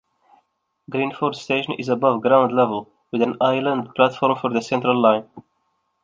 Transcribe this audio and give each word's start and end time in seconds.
Greenford 0.89 1.35
station 1.35 1.75
is 1.75 1.87
above 1.87 2.23
ground 2.23 2.51
level 2.53 2.89
with 3.11 3.21
an 3.21 3.37
island 3.39 3.93
platform 3.93 4.35
for 4.35 4.49
the 4.49 4.59
Central 4.59 4.99
line. 4.99 5.29